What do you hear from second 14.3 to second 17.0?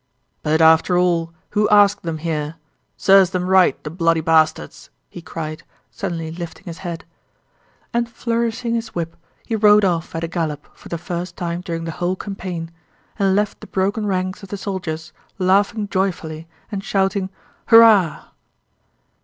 of the soldiers laughing joyfully and